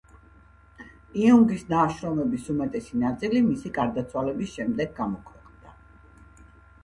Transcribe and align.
იუნგის 1.23 1.65
ნაშრომების 1.73 2.47
უმეტესი 2.55 3.01
ნაწილი 3.03 3.43
მისი 3.49 3.71
გარდაცვალების 3.75 4.55
შემდეგ 4.57 4.95
გამოქვეყნდა. 5.01 5.75